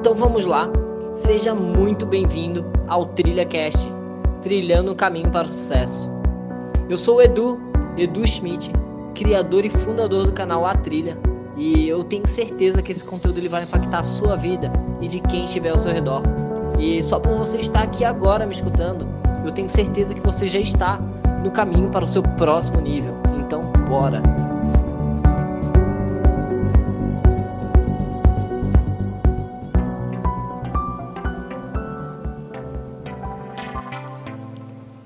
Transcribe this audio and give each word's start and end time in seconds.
Então 0.00 0.14
vamos 0.14 0.46
lá, 0.46 0.66
seja 1.14 1.54
muito 1.54 2.06
bem-vindo 2.06 2.64
ao 2.88 3.04
Trilha 3.04 3.44
Cast, 3.44 3.86
trilhando 4.40 4.92
o 4.92 4.94
caminho 4.94 5.28
para 5.28 5.46
o 5.46 5.50
sucesso. 5.50 6.10
Eu 6.88 6.96
sou 6.96 7.16
o 7.16 7.20
Edu, 7.20 7.60
Edu 7.98 8.26
Schmidt, 8.26 8.72
criador 9.14 9.62
e 9.66 9.68
fundador 9.68 10.24
do 10.24 10.32
canal 10.32 10.64
A 10.64 10.74
Trilha, 10.74 11.18
e 11.54 11.86
eu 11.86 12.02
tenho 12.02 12.26
certeza 12.26 12.80
que 12.80 12.92
esse 12.92 13.04
conteúdo 13.04 13.36
ele 13.36 13.50
vai 13.50 13.62
impactar 13.62 13.98
a 13.98 14.04
sua 14.04 14.36
vida 14.36 14.72
e 15.02 15.06
de 15.06 15.20
quem 15.20 15.44
estiver 15.44 15.68
ao 15.68 15.78
seu 15.78 15.92
redor. 15.92 16.22
E 16.78 17.02
só 17.02 17.20
por 17.20 17.36
você 17.36 17.58
estar 17.58 17.82
aqui 17.82 18.02
agora 18.02 18.46
me 18.46 18.54
escutando, 18.54 19.06
eu 19.44 19.52
tenho 19.52 19.68
certeza 19.68 20.14
que 20.14 20.22
você 20.22 20.48
já 20.48 20.60
está 20.60 20.98
no 21.44 21.50
caminho 21.50 21.90
para 21.90 22.06
o 22.06 22.08
seu 22.08 22.22
próximo 22.22 22.80
nível. 22.80 23.12
Então, 23.38 23.70
bora! 23.86 24.22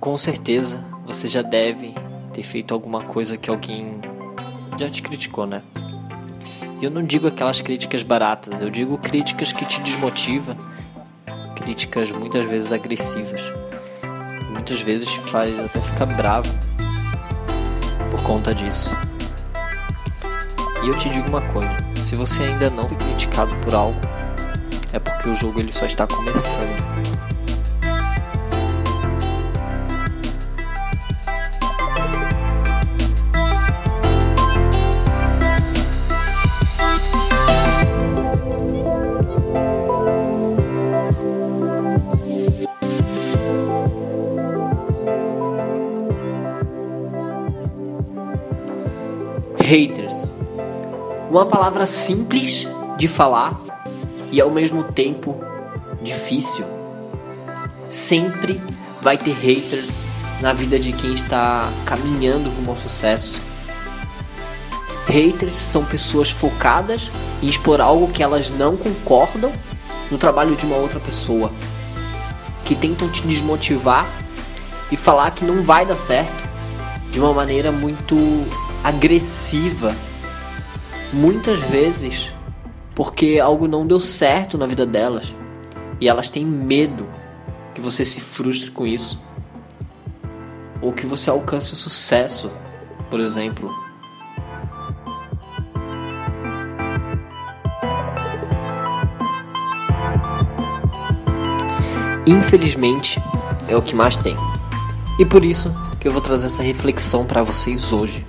Com 0.05 0.19
certeza 0.19 0.85
você 1.07 1.31
já 1.31 1.41
deve 1.41 1.95
ter 2.35 2.43
feito 2.43 2.75
alguma 2.75 3.05
coisa 3.05 3.39
que 3.39 3.49
alguém 3.49 4.03
já 4.79 4.91
te 4.91 5.01
criticou, 5.01 5.47
né? 5.47 5.63
E 6.79 6.85
eu 6.85 6.91
não 6.91 7.03
digo 7.03 7.27
aquelas 7.27 7.63
críticas 7.63 8.03
baratas, 8.03 8.61
eu 8.61 8.69
digo 8.69 8.99
críticas 8.99 9.51
que 9.51 9.65
te 9.65 9.81
desmotivam, 9.81 10.59
críticas 11.57 12.13
muitas 12.13 12.45
vezes 12.45 12.71
agressivas. 12.71 13.41
Muitas 14.51 14.83
vezes 14.83 15.09
te 15.11 15.21
faz 15.21 15.59
até 15.59 15.81
ficar 15.81 16.05
bravo 16.05 16.51
por 18.11 18.23
conta 18.25 18.55
disso. 18.55 18.95
E 20.83 20.89
eu 20.89 20.95
te 20.99 21.09
digo 21.09 21.31
uma 21.31 21.41
coisa, 21.51 21.75
se 22.03 22.15
você 22.15 22.43
ainda 22.43 22.69
não 22.69 22.87
foi 22.87 22.99
criticado 22.99 23.55
por 23.65 23.75
algo, 23.75 24.01
é 24.93 24.99
porque 24.99 25.31
o 25.31 25.35
jogo 25.35 25.61
ele 25.61 25.73
só 25.73 25.87
está 25.87 26.07
começando. 26.07 26.94
Haters. 49.75 50.33
Uma 51.29 51.47
palavra 51.47 51.85
simples 51.85 52.65
de 52.97 53.09
falar 53.09 53.61
e 54.31 54.41
ao 54.41 54.49
mesmo 54.49 54.85
tempo 54.85 55.37
difícil. 56.01 56.65
Sempre 57.91 58.63
vai 59.03 59.19
ter 59.19 59.33
haters 59.33 60.05
na 60.41 60.53
vida 60.53 60.79
de 60.79 60.93
quem 60.93 61.13
está 61.13 61.69
caminhando 61.85 62.51
rumo 62.51 62.71
ao 62.71 62.77
sucesso. 62.77 63.41
Haters 65.09 65.59
são 65.59 65.85
pessoas 65.85 66.31
focadas 66.31 67.11
em 67.43 67.49
expor 67.49 67.81
algo 67.81 68.13
que 68.13 68.23
elas 68.23 68.51
não 68.51 68.77
concordam 68.77 69.51
no 70.09 70.17
trabalho 70.17 70.55
de 70.55 70.65
uma 70.67 70.77
outra 70.77 71.01
pessoa, 71.01 71.51
que 72.65 72.77
tentam 72.77 73.09
te 73.09 73.27
desmotivar 73.27 74.07
e 74.93 74.97
falar 74.97 75.33
que 75.33 75.45
não 75.45 75.65
vai 75.65 75.85
dar 75.85 75.97
certo 75.97 76.49
de 77.11 77.19
uma 77.19 77.35
maneira 77.35 77.73
muito 77.73 78.15
agressiva, 78.85 79.97
muitas 81.11 81.59
vezes 81.71 82.31
porque 82.95 83.41
algo 83.43 83.67
não 83.67 83.87
deu 83.87 83.99
certo 83.99 84.59
na 84.59 84.67
vida 84.67 84.85
delas 84.85 85.35
e 85.99 86.07
elas 86.07 86.29
têm 86.29 86.45
medo 86.45 87.09
que 87.75 87.81
você 87.81 88.05
se 88.05 88.21
frustre 88.21 88.71
com 88.71 88.87
isso 88.87 89.21
ou 90.83 90.93
que 90.93 91.07
você 91.07 91.31
alcance 91.31 91.73
o 91.73 91.77
sucesso, 91.77 92.51
por 93.09 93.21
exemplo. 93.21 93.73
Infelizmente, 102.27 103.21
é 103.67 103.75
o 103.75 103.83
que 103.83 103.95
mais 103.95 104.19
tem. 104.19 104.37
E 105.19 105.25
por 105.25 105.43
isso 105.43 105.73
que 105.99 106.07
eu 106.07 106.13
vou 106.13 106.21
trazer 106.21 106.47
essa 106.47 106.63
reflexão 106.63 107.25
para 107.25 107.43
vocês 107.43 107.93
hoje. 107.93 108.27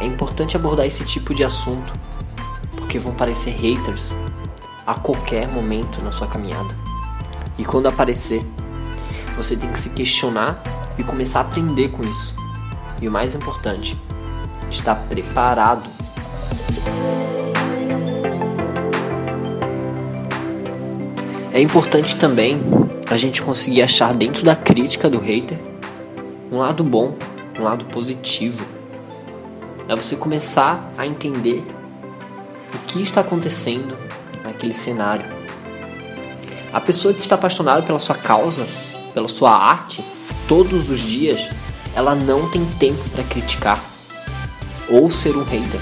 É 0.00 0.06
importante 0.06 0.56
abordar 0.56 0.86
esse 0.86 1.04
tipo 1.04 1.34
de 1.34 1.44
assunto, 1.44 1.92
porque 2.74 2.98
vão 2.98 3.12
aparecer 3.12 3.50
haters 3.50 4.14
a 4.86 4.94
qualquer 4.94 5.46
momento 5.46 6.02
na 6.02 6.10
sua 6.10 6.26
caminhada. 6.26 6.74
E 7.58 7.66
quando 7.66 7.86
aparecer, 7.86 8.42
você 9.36 9.54
tem 9.58 9.70
que 9.70 9.78
se 9.78 9.90
questionar 9.90 10.62
e 10.96 11.04
começar 11.04 11.40
a 11.40 11.42
aprender 11.42 11.88
com 11.88 12.02
isso. 12.02 12.34
E 13.02 13.08
o 13.08 13.12
mais 13.12 13.34
importante, 13.34 13.94
estar 14.70 14.94
preparado. 14.94 15.86
É 21.52 21.60
importante 21.60 22.16
também 22.16 22.62
a 23.10 23.18
gente 23.18 23.42
conseguir 23.42 23.82
achar 23.82 24.14
dentro 24.14 24.42
da 24.46 24.56
crítica 24.56 25.10
do 25.10 25.18
hater 25.18 25.58
um 26.50 26.56
lado 26.56 26.82
bom, 26.82 27.14
um 27.58 27.64
lado 27.64 27.84
positivo 27.84 28.79
é 29.90 29.96
você 29.96 30.14
começar 30.14 30.92
a 30.96 31.04
entender 31.04 31.66
o 32.72 32.78
que 32.86 33.02
está 33.02 33.22
acontecendo 33.22 33.98
naquele 34.44 34.72
cenário. 34.72 35.26
A 36.72 36.80
pessoa 36.80 37.12
que 37.12 37.20
está 37.20 37.34
apaixonada 37.34 37.82
pela 37.82 37.98
sua 37.98 38.14
causa, 38.14 38.64
pela 39.12 39.26
sua 39.26 39.50
arte, 39.50 40.04
todos 40.46 40.88
os 40.90 41.00
dias, 41.00 41.48
ela 41.92 42.14
não 42.14 42.48
tem 42.50 42.64
tempo 42.78 43.02
para 43.10 43.24
criticar 43.24 43.82
ou 44.88 45.10
ser 45.10 45.36
um 45.36 45.42
hater. 45.42 45.80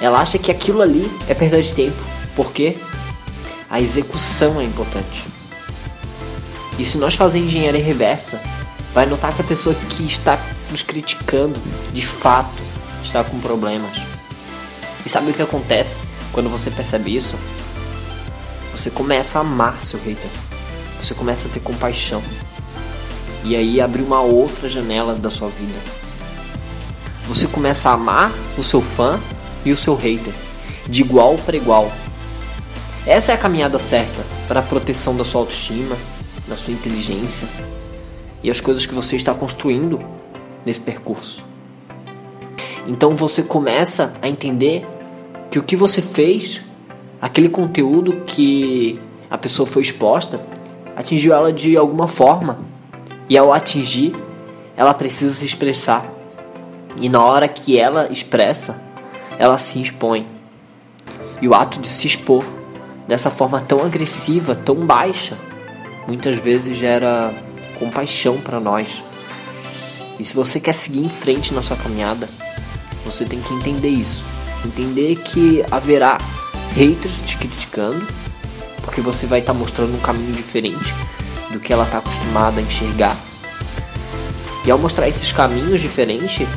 Ela 0.00 0.20
acha 0.20 0.38
que 0.38 0.50
aquilo 0.50 0.80
ali 0.80 1.10
é 1.28 1.34
perda 1.34 1.60
de 1.60 1.74
tempo, 1.74 2.02
porque 2.34 2.74
a 3.68 3.82
execução 3.82 4.58
é 4.58 4.64
importante. 4.64 5.26
E 6.78 6.84
se 6.86 6.96
nós 6.96 7.14
fazermos 7.14 7.52
engenharia 7.52 7.84
reversa, 7.84 8.40
vai 8.94 9.04
notar 9.04 9.34
que 9.36 9.42
a 9.42 9.44
pessoa 9.44 9.74
que 9.74 10.04
está 10.04 10.38
nos 10.70 10.82
criticando, 10.82 11.60
de 11.92 12.04
fato, 12.04 12.73
está 13.04 13.22
com 13.22 13.38
problemas. 13.38 13.98
E 15.04 15.08
sabe 15.08 15.30
o 15.30 15.34
que 15.34 15.42
acontece 15.42 15.98
quando 16.32 16.48
você 16.48 16.70
percebe 16.70 17.14
isso? 17.14 17.36
Você 18.72 18.90
começa 18.90 19.38
a 19.38 19.42
amar 19.42 19.82
seu 19.82 20.00
hater. 20.00 20.30
Você 21.00 21.14
começa 21.14 21.46
a 21.46 21.50
ter 21.50 21.60
compaixão. 21.60 22.22
E 23.44 23.54
aí 23.54 23.80
abre 23.80 24.02
uma 24.02 24.20
outra 24.20 24.68
janela 24.68 25.14
da 25.14 25.30
sua 25.30 25.48
vida. 25.48 25.78
Você 27.28 27.46
começa 27.46 27.90
a 27.90 27.92
amar 27.92 28.32
o 28.58 28.64
seu 28.64 28.82
fã 28.82 29.20
e 29.64 29.72
o 29.72 29.76
seu 29.76 29.94
hater 29.94 30.32
de 30.88 31.02
igual 31.02 31.36
para 31.36 31.56
igual. 31.56 31.90
Essa 33.06 33.32
é 33.32 33.34
a 33.34 33.38
caminhada 33.38 33.78
certa 33.78 34.24
para 34.48 34.60
a 34.60 34.62
proteção 34.62 35.16
da 35.16 35.24
sua 35.24 35.42
autoestima, 35.42 35.96
da 36.48 36.56
sua 36.56 36.72
inteligência 36.72 37.46
e 38.42 38.50
as 38.50 38.60
coisas 38.60 38.86
que 38.86 38.94
você 38.94 39.16
está 39.16 39.32
construindo 39.34 40.00
nesse 40.64 40.80
percurso. 40.80 41.53
Então 42.86 43.16
você 43.16 43.42
começa 43.42 44.14
a 44.20 44.28
entender 44.28 44.86
que 45.50 45.58
o 45.58 45.62
que 45.62 45.76
você 45.76 46.02
fez, 46.02 46.60
aquele 47.20 47.48
conteúdo 47.48 48.22
que 48.26 49.00
a 49.30 49.38
pessoa 49.38 49.66
foi 49.66 49.82
exposta, 49.82 50.40
atingiu 50.94 51.32
ela 51.32 51.52
de 51.52 51.76
alguma 51.76 52.06
forma. 52.06 52.58
E 53.28 53.38
ao 53.38 53.52
atingir, 53.52 54.14
ela 54.76 54.92
precisa 54.92 55.34
se 55.34 55.46
expressar. 55.46 56.04
E 57.00 57.08
na 57.08 57.24
hora 57.24 57.48
que 57.48 57.78
ela 57.78 58.12
expressa, 58.12 58.82
ela 59.38 59.58
se 59.58 59.80
expõe. 59.80 60.26
E 61.40 61.48
o 61.48 61.54
ato 61.54 61.80
de 61.80 61.88
se 61.88 62.06
expor 62.06 62.44
dessa 63.08 63.30
forma 63.30 63.60
tão 63.60 63.84
agressiva, 63.84 64.54
tão 64.54 64.76
baixa, 64.76 65.36
muitas 66.06 66.36
vezes 66.36 66.76
gera 66.76 67.34
compaixão 67.78 68.38
para 68.40 68.60
nós. 68.60 69.02
E 70.18 70.24
se 70.24 70.34
você 70.34 70.60
quer 70.60 70.72
seguir 70.72 71.04
em 71.04 71.08
frente 71.08 71.52
na 71.52 71.62
sua 71.62 71.76
caminhada, 71.76 72.28
você 73.04 73.24
tem 73.24 73.40
que 73.40 73.52
entender 73.54 73.88
isso. 73.88 74.24
Entender 74.64 75.16
que 75.16 75.64
haverá 75.70 76.18
haters 76.74 77.20
te 77.22 77.36
criticando, 77.36 78.06
porque 78.82 79.00
você 79.00 79.26
vai 79.26 79.40
estar 79.40 79.52
tá 79.52 79.58
mostrando 79.58 79.94
um 79.94 80.00
caminho 80.00 80.32
diferente 80.32 80.94
do 81.50 81.60
que 81.60 81.72
ela 81.72 81.84
está 81.84 81.98
acostumada 81.98 82.60
a 82.60 82.62
enxergar. 82.62 83.16
E 84.64 84.70
ao 84.70 84.78
mostrar 84.78 85.08
esses 85.08 85.30
caminhos 85.30 85.80
diferentes, 85.80 86.48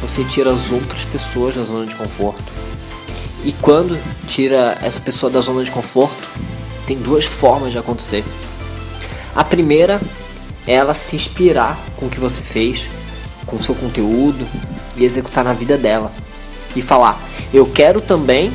você 0.00 0.22
tira 0.24 0.52
as 0.52 0.70
outras 0.70 1.04
pessoas 1.06 1.56
da 1.56 1.64
zona 1.64 1.86
de 1.86 1.94
conforto. 1.94 2.44
E 3.44 3.52
quando 3.52 3.98
tira 4.26 4.76
essa 4.82 5.00
pessoa 5.00 5.30
da 5.30 5.40
zona 5.40 5.64
de 5.64 5.70
conforto, 5.70 6.28
tem 6.86 6.98
duas 6.98 7.24
formas 7.24 7.72
de 7.72 7.78
acontecer. 7.78 8.24
A 9.34 9.42
primeira 9.42 10.00
é 10.66 10.74
ela 10.74 10.94
se 10.94 11.16
inspirar 11.16 11.78
com 11.96 12.06
o 12.06 12.10
que 12.10 12.20
você 12.20 12.42
fez, 12.42 12.88
com 13.46 13.56
o 13.56 13.62
seu 13.62 13.74
conteúdo, 13.74 14.46
e 14.96 15.04
executar 15.04 15.44
na 15.44 15.52
vida 15.52 15.76
dela. 15.76 16.12
E 16.74 16.82
falar: 16.82 17.20
eu 17.52 17.66
quero 17.66 18.00
também, 18.00 18.52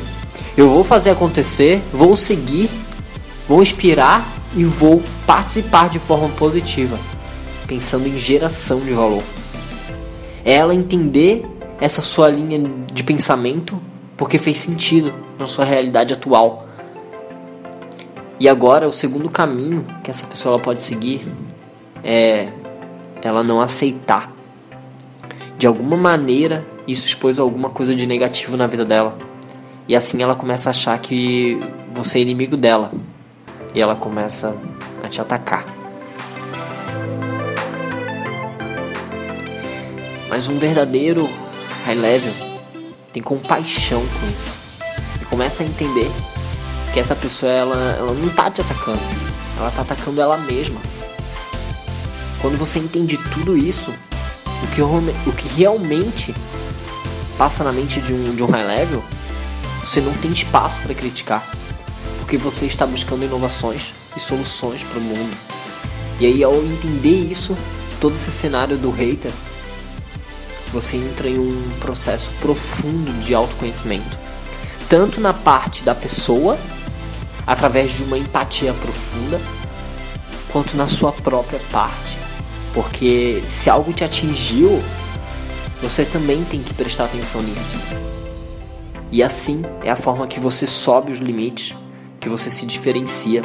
eu 0.56 0.68
vou 0.68 0.84
fazer 0.84 1.10
acontecer, 1.10 1.80
vou 1.92 2.14
seguir 2.16 2.68
vou 3.48 3.62
inspirar 3.62 4.26
e 4.56 4.64
vou 4.64 5.02
participar 5.26 5.88
de 5.88 5.98
forma 5.98 6.28
positiva, 6.30 6.98
pensando 7.66 8.06
em 8.06 8.16
geração 8.16 8.80
de 8.80 8.92
valor. 8.92 9.22
É 10.44 10.54
ela 10.54 10.74
entender 10.74 11.46
essa 11.80 12.00
sua 12.00 12.28
linha 12.28 12.58
de 12.92 13.02
pensamento 13.02 13.78
porque 14.16 14.38
fez 14.38 14.58
sentido 14.58 15.12
na 15.38 15.46
sua 15.46 15.64
realidade 15.64 16.14
atual. 16.14 16.66
E 18.38 18.48
agora 18.48 18.88
o 18.88 18.92
segundo 18.92 19.28
caminho 19.28 19.84
que 20.02 20.10
essa 20.10 20.26
pessoa 20.26 20.58
pode 20.58 20.80
seguir 20.80 21.20
é 22.02 22.48
ela 23.20 23.44
não 23.44 23.60
aceitar. 23.60 24.31
De 25.62 25.66
alguma 25.68 25.96
maneira 25.96 26.66
isso 26.88 27.06
expôs 27.06 27.38
alguma 27.38 27.70
coisa 27.70 27.94
de 27.94 28.04
negativo 28.04 28.56
na 28.56 28.66
vida 28.66 28.84
dela. 28.84 29.16
E 29.86 29.94
assim 29.94 30.20
ela 30.20 30.34
começa 30.34 30.68
a 30.68 30.72
achar 30.72 30.98
que 30.98 31.56
você 31.94 32.18
é 32.18 32.22
inimigo 32.22 32.56
dela. 32.56 32.90
E 33.72 33.80
ela 33.80 33.94
começa 33.94 34.56
a 35.04 35.08
te 35.08 35.20
atacar. 35.20 35.64
Mas 40.28 40.48
um 40.48 40.58
verdadeiro 40.58 41.30
high 41.86 41.94
level 41.94 42.32
tem 43.12 43.22
compaixão 43.22 44.00
com 44.00 44.26
isso. 44.26 44.82
E 45.22 45.24
começa 45.26 45.62
a 45.62 45.66
entender 45.66 46.10
que 46.92 46.98
essa 46.98 47.14
pessoa 47.14 47.52
ela, 47.52 47.96
ela 48.00 48.12
não 48.12 48.30
tá 48.30 48.50
te 48.50 48.60
atacando. 48.60 48.98
Ela 49.56 49.70
tá 49.70 49.82
atacando 49.82 50.20
ela 50.20 50.38
mesma. 50.38 50.80
Quando 52.40 52.58
você 52.58 52.80
entende 52.80 53.16
tudo 53.32 53.56
isso, 53.56 53.92
o 54.62 54.66
que, 54.68 54.80
o 54.82 55.32
que 55.32 55.48
realmente 55.48 56.34
passa 57.36 57.64
na 57.64 57.72
mente 57.72 58.00
de 58.00 58.12
um, 58.12 58.34
de 58.34 58.42
um 58.42 58.46
high 58.46 58.64
level, 58.64 59.02
você 59.84 60.00
não 60.00 60.12
tem 60.14 60.30
espaço 60.30 60.76
para 60.82 60.94
criticar. 60.94 61.46
Porque 62.18 62.36
você 62.36 62.66
está 62.66 62.86
buscando 62.86 63.24
inovações 63.24 63.92
e 64.16 64.20
soluções 64.20 64.82
para 64.84 64.98
o 64.98 65.02
mundo. 65.02 65.36
E 66.20 66.26
aí, 66.26 66.44
ao 66.44 66.54
entender 66.54 67.30
isso, 67.30 67.56
todo 68.00 68.14
esse 68.14 68.30
cenário 68.30 68.76
do 68.76 68.90
hater, 68.90 69.32
você 70.72 70.96
entra 70.96 71.28
em 71.28 71.38
um 71.38 71.70
processo 71.80 72.30
profundo 72.40 73.12
de 73.20 73.34
autoconhecimento. 73.34 74.16
Tanto 74.88 75.20
na 75.20 75.34
parte 75.34 75.82
da 75.82 75.94
pessoa, 75.94 76.58
através 77.46 77.92
de 77.92 78.02
uma 78.04 78.16
empatia 78.16 78.72
profunda, 78.72 79.40
quanto 80.50 80.76
na 80.76 80.88
sua 80.88 81.12
própria 81.12 81.60
parte. 81.70 82.21
Porque 82.72 83.42
se 83.48 83.68
algo 83.68 83.92
te 83.92 84.02
atingiu, 84.04 84.82
você 85.82 86.04
também 86.04 86.42
tem 86.44 86.62
que 86.62 86.72
prestar 86.72 87.04
atenção 87.04 87.42
nisso. 87.42 87.76
E 89.10 89.22
assim 89.22 89.62
é 89.84 89.90
a 89.90 89.96
forma 89.96 90.26
que 90.26 90.40
você 90.40 90.66
sobe 90.66 91.12
os 91.12 91.18
limites, 91.18 91.76
que 92.18 92.28
você 92.28 92.48
se 92.48 92.64
diferencia. 92.64 93.42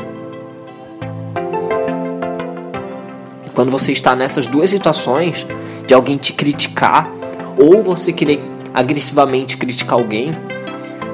E 3.46 3.50
quando 3.50 3.70
você 3.70 3.92
está 3.92 4.16
nessas 4.16 4.48
duas 4.48 4.70
situações, 4.70 5.46
de 5.86 5.94
alguém 5.94 6.18
te 6.18 6.32
criticar 6.32 7.12
ou 7.58 7.82
você 7.82 8.14
querer 8.14 8.42
agressivamente 8.74 9.58
criticar 9.58 9.96
alguém, 9.96 10.38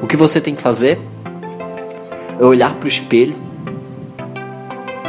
o 0.01 0.07
que 0.07 0.17
você 0.17 0.41
tem 0.41 0.53
que 0.53 0.61
fazer 0.61 0.99
é 2.39 2.43
olhar 2.43 2.73
para 2.75 2.85
o 2.85 2.89
espelho, 2.89 3.35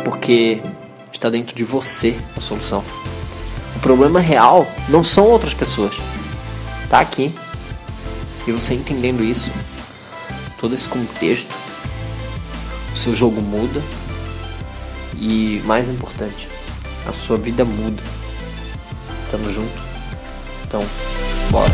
porque 0.04 0.62
está 1.16 1.30
dentro 1.30 1.54
de 1.54 1.64
você 1.64 2.16
a 2.36 2.40
solução. 2.40 2.84
O 3.76 3.80
problema 3.80 4.20
real 4.20 4.66
não 4.88 5.02
são 5.02 5.24
outras 5.24 5.54
pessoas. 5.54 5.96
Tá 6.88 7.00
aqui. 7.00 7.34
E 8.46 8.52
você 8.52 8.74
entendendo 8.74 9.22
isso, 9.24 9.50
todo 10.60 10.74
esse 10.74 10.88
contexto, 10.88 11.54
o 12.92 12.96
seu 12.96 13.14
jogo 13.14 13.40
muda 13.40 13.82
e 15.16 15.62
mais 15.64 15.88
importante, 15.88 16.46
a 17.08 17.12
sua 17.12 17.38
vida 17.38 17.64
muda. 17.64 18.02
Tamo 19.30 19.50
junto. 19.50 19.82
Então, 20.66 20.84
bora. 21.50 21.72